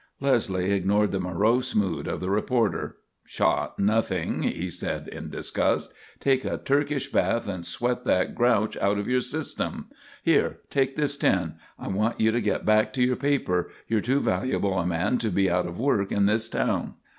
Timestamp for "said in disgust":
4.67-5.93